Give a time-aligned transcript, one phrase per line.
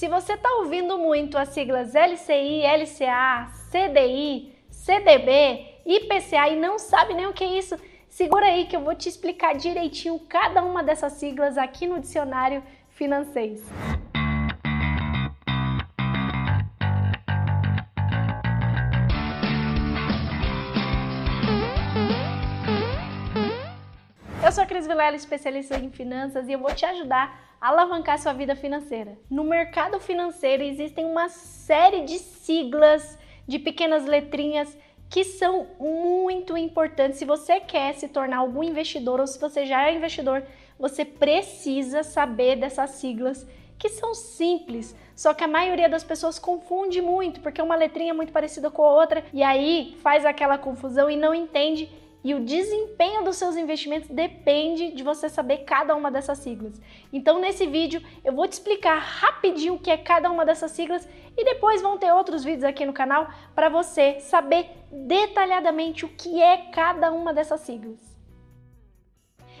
[0.00, 7.12] Se você está ouvindo muito as siglas LCI, LCA, CDI, CDB, IPCA e não sabe
[7.12, 7.76] nem o que é isso,
[8.08, 12.62] segura aí que eu vou te explicar direitinho cada uma dessas siglas aqui no dicionário
[12.88, 13.60] financeiro.
[24.42, 28.32] Eu sou a Cris Vilela, especialista em finanças, e eu vou te ajudar alavancar sua
[28.32, 29.18] vida financeira.
[29.28, 34.76] No mercado financeiro existem uma série de siglas, de pequenas letrinhas
[35.10, 37.18] que são muito importantes.
[37.18, 40.44] Se você quer se tornar algum investidor ou se você já é investidor,
[40.78, 43.46] você precisa saber dessas siglas
[43.76, 48.14] que são simples, só que a maioria das pessoas confunde muito, porque uma letrinha é
[48.14, 51.90] muito parecida com a outra e aí faz aquela confusão e não entende
[52.22, 56.80] e o desempenho dos seus investimentos depende de você saber cada uma dessas siglas.
[57.12, 61.08] Então, nesse vídeo, eu vou te explicar rapidinho o que é cada uma dessas siglas
[61.36, 66.42] e depois vão ter outros vídeos aqui no canal para você saber detalhadamente o que
[66.42, 67.98] é cada uma dessas siglas.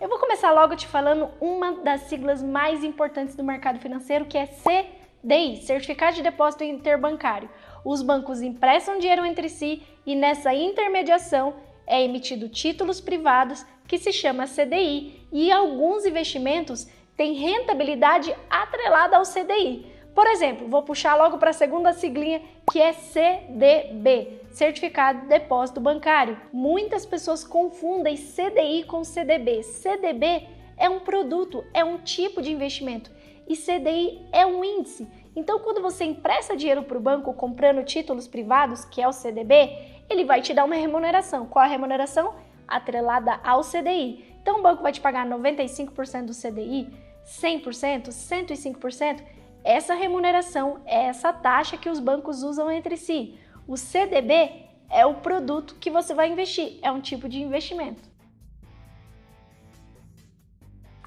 [0.00, 4.36] Eu vou começar logo te falando uma das siglas mais importantes do mercado financeiro, que
[4.36, 7.48] é CDI, Certificado de Depósito Interbancário.
[7.84, 11.54] Os bancos emprestam dinheiro entre si e nessa intermediação
[11.86, 19.24] é emitido títulos privados que se chama CDI e alguns investimentos têm rentabilidade atrelada ao
[19.24, 19.86] CDI.
[20.14, 25.80] Por exemplo, vou puxar logo para a segunda siglinha que é CDB, Certificado de Depósito
[25.80, 26.40] Bancário.
[26.52, 29.62] Muitas pessoas confundem CDI com CDB.
[29.64, 33.10] CDB é um produto, é um tipo de investimento
[33.48, 35.08] e CDI é um índice.
[35.36, 39.94] Então, quando você empresta dinheiro para o banco comprando títulos privados, que é o CDB,
[40.08, 41.46] ele vai te dar uma remuneração.
[41.46, 42.34] Qual a remuneração?
[42.66, 44.34] Atrelada ao CDI.
[44.44, 46.92] Então o banco vai te pagar 95% do CDI,
[47.24, 49.22] 100%, 105%.
[49.64, 53.38] Essa remuneração é essa taxa que os bancos usam entre si.
[53.66, 58.13] O CDB é o produto que você vai investir, é um tipo de investimento.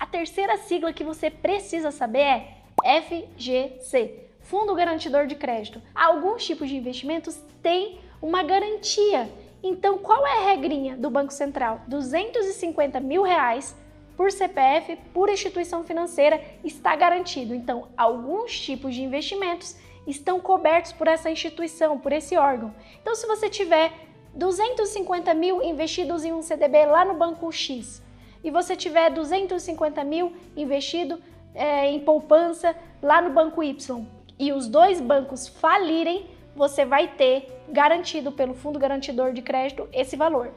[0.07, 2.57] Terceira sigla que você precisa saber é
[3.01, 5.81] FGC, Fundo Garantidor de Crédito.
[5.93, 9.29] Alguns tipos de investimentos têm uma garantia.
[9.61, 11.81] Então, qual é a regrinha do Banco Central?
[11.87, 13.75] 250 mil reais
[14.15, 17.53] por CPF, por instituição financeira, está garantido.
[17.53, 19.75] Então, alguns tipos de investimentos
[20.07, 22.73] estão cobertos por essa instituição, por esse órgão.
[23.01, 23.91] Então, se você tiver
[24.33, 28.01] 250 mil investidos em um CDB lá no Banco X
[28.47, 31.21] e você tiver 250 mil investido
[31.53, 34.07] é, em poupança lá no Banco Y
[34.39, 40.15] e os dois bancos falirem, você vai ter garantido pelo Fundo Garantidor de Crédito esse
[40.15, 40.53] valor.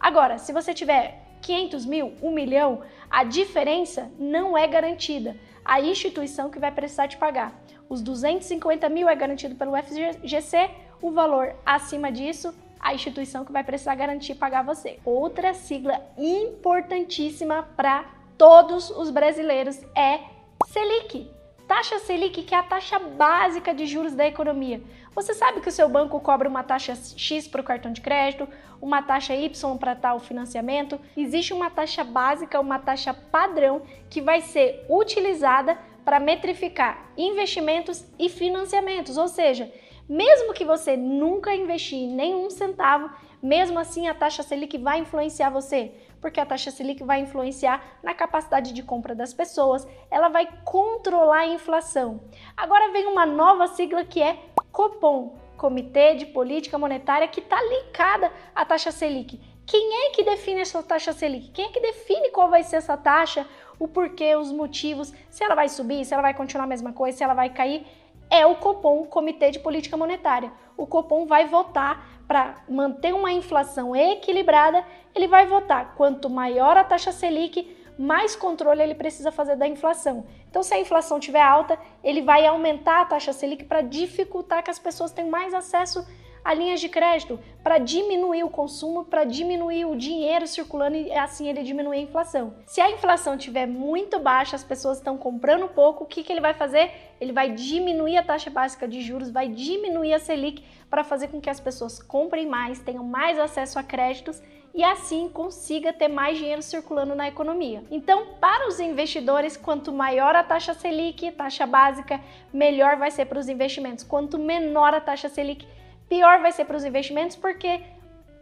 [0.00, 5.36] Agora, se você tiver 500 mil, 1 milhão, a diferença não é garantida.
[5.64, 7.54] A instituição que vai precisar te pagar.
[7.88, 13.62] Os 250 mil é garantido pelo FGC, o valor acima disso, a instituição que vai
[13.62, 14.98] precisar garantir pagar você.
[15.04, 18.04] Outra sigla importantíssima para
[18.38, 20.20] todos os brasileiros é
[20.66, 24.82] Selic taxa Selic, que é a taxa básica de juros da economia.
[25.14, 28.48] Você sabe que o seu banco cobra uma taxa X para o cartão de crédito,
[28.82, 31.00] uma taxa Y para tal financiamento.
[31.16, 38.28] Existe uma taxa básica, uma taxa padrão que vai ser utilizada para metrificar investimentos e
[38.28, 39.72] financiamentos, ou seja,
[40.10, 43.08] mesmo que você nunca investir nenhum centavo,
[43.40, 48.12] mesmo assim a taxa Selic vai influenciar você, porque a taxa Selic vai influenciar na
[48.12, 52.22] capacidade de compra das pessoas, ela vai controlar a inflação.
[52.56, 54.36] Agora vem uma nova sigla que é
[54.72, 59.40] Copom, Comitê de Política Monetária, que está ligada à taxa Selic.
[59.64, 61.52] Quem é que define essa taxa Selic?
[61.52, 63.46] Quem é que define qual vai ser essa taxa,
[63.78, 67.16] o porquê, os motivos, se ela vai subir, se ela vai continuar a mesma coisa,
[67.16, 67.86] se ela vai cair?
[68.30, 70.52] É o Copom, Comitê de Política Monetária.
[70.76, 76.84] O Copom vai votar para manter uma inflação equilibrada, ele vai votar quanto maior a
[76.84, 80.24] taxa Selic, mais controle ele precisa fazer da inflação.
[80.48, 84.70] Então, se a inflação estiver alta, ele vai aumentar a taxa Selic para dificultar que
[84.70, 86.06] as pessoas tenham mais acesso
[86.44, 91.48] a linhas de crédito para diminuir o consumo, para diminuir o dinheiro circulando e assim
[91.48, 92.54] ele diminuir a inflação.
[92.66, 96.40] Se a inflação estiver muito baixa, as pessoas estão comprando pouco, o que, que ele
[96.40, 96.90] vai fazer?
[97.20, 101.40] Ele vai diminuir a taxa básica de juros, vai diminuir a Selic para fazer com
[101.40, 104.42] que as pessoas comprem mais, tenham mais acesso a créditos
[104.74, 107.82] e assim consiga ter mais dinheiro circulando na economia.
[107.90, 112.20] Então, para os investidores, quanto maior a taxa Selic, taxa básica,
[112.52, 114.04] melhor vai ser para os investimentos.
[114.04, 115.66] Quanto menor a taxa Selic,
[116.10, 117.80] pior vai ser para os investimentos porque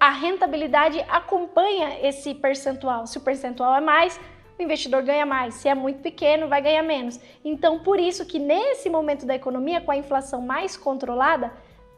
[0.01, 3.07] a rentabilidade acompanha esse percentual.
[3.07, 4.19] Se o percentual é mais,
[4.59, 5.55] o investidor ganha mais.
[5.55, 7.21] Se é muito pequeno, vai ganhar menos.
[7.45, 11.53] Então, por isso que nesse momento da economia, com a inflação mais controlada,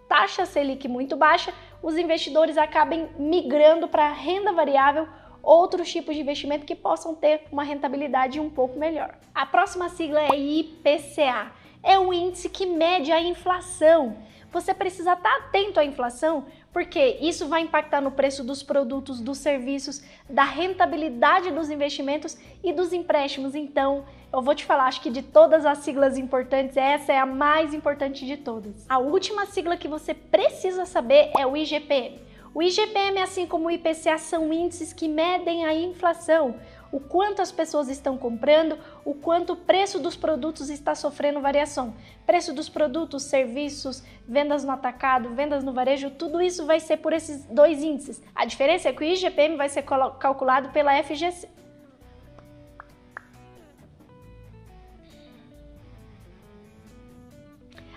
[0.09, 5.07] taxa Selic muito baixa, os investidores acabem migrando para renda variável,
[5.41, 9.15] outros tipos de investimento que possam ter uma rentabilidade um pouco melhor.
[9.33, 11.53] A próxima sigla é IPCA.
[11.83, 14.17] É o índice que mede a inflação.
[14.53, 19.39] Você precisa estar atento à inflação porque isso vai impactar no preço dos produtos, dos
[19.39, 23.55] serviços, da rentabilidade dos investimentos e dos empréstimos.
[23.55, 27.27] Então, eu vou te falar, acho que de todas as siglas importantes, essa é a
[27.27, 28.87] mais importante de todas.
[28.89, 32.21] A última sigla que você precisa saber é o IGPM.
[32.53, 36.57] O IGPM, assim como o IPCA, são índices que medem a inflação
[36.93, 41.95] o quanto as pessoas estão comprando, o quanto o preço dos produtos está sofrendo variação.
[42.27, 47.13] Preço dos produtos, serviços, vendas no atacado, vendas no varejo, tudo isso vai ser por
[47.13, 48.23] esses dois índices.
[48.35, 51.49] A diferença é que o IGPM vai ser calculado pela FGC.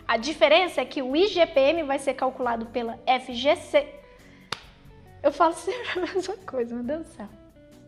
[0.08, 3.88] A diferença é que o IGPM vai ser calculado pela FGC.
[5.24, 7.43] Eu falo sempre a mesma coisa, meu Deus do céu.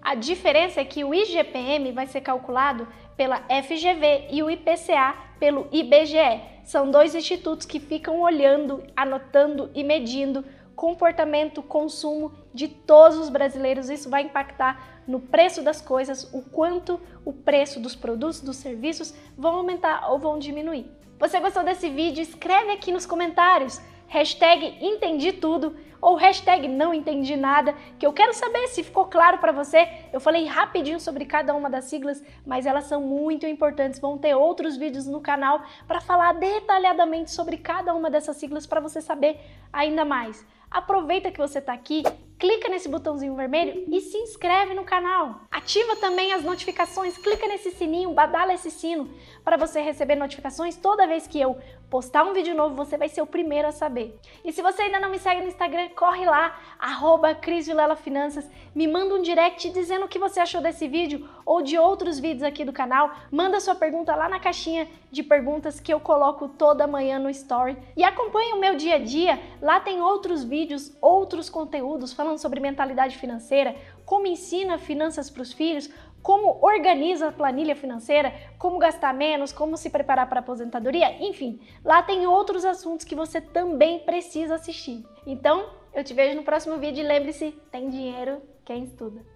[0.05, 2.87] A diferença é que o IGPM vai ser calculado
[3.17, 6.43] pela FGV e o IPCA pelo IBGE.
[6.63, 13.89] São dois institutos que ficam olhando, anotando e medindo comportamento, consumo de todos os brasileiros.
[13.89, 19.11] Isso vai impactar no preço das coisas, o quanto o preço dos produtos, dos serviços
[19.35, 20.85] vão aumentar ou vão diminuir.
[21.17, 22.21] Você gostou desse vídeo?
[22.21, 25.75] Escreve aqui nos comentários hashtag entendi tudo
[26.05, 29.87] ou hashtag não entendi nada, que eu quero saber se ficou claro para você.
[30.13, 33.99] Eu falei rapidinho sobre cada uma das siglas, mas elas são muito importantes.
[33.99, 38.79] Vão ter outros vídeos no canal para falar detalhadamente sobre cada uma dessas siglas para
[38.79, 39.39] você saber
[39.73, 40.45] ainda mais.
[40.69, 42.03] Aproveita que você está aqui,
[42.37, 45.41] clica nesse botãozinho vermelho e se inscreve no canal.
[45.51, 49.09] Ativa também as notificações, clica nesse sininho, badala esse sino
[49.43, 51.57] para você receber notificações toda vez que eu
[51.89, 54.19] postar um vídeo novo, você vai ser o primeiro a saber.
[54.43, 58.47] E se você ainda não me segue no Instagram, corre lá, arroba Cris Vilela Finanças,
[58.75, 62.43] me manda um direct dizendo o que você achou desse vídeo ou de outros vídeos
[62.43, 66.85] aqui do canal, manda sua pergunta lá na caixinha de perguntas que eu coloco toda
[66.85, 67.75] manhã no Story.
[67.97, 72.59] E acompanhe o meu dia a dia, lá tem outros vídeos, outros conteúdos falando sobre
[72.59, 75.89] mentalidade financeira, como ensina finanças para os filhos,
[76.21, 81.59] como organiza a planilha financeira, como gastar menos, como se preparar para a aposentadoria, enfim,
[81.83, 85.03] lá tem outros assuntos que você também precisa assistir.
[85.25, 85.65] Então,
[85.95, 89.34] eu te vejo no próximo vídeo e lembre-se, tem dinheiro quem estuda.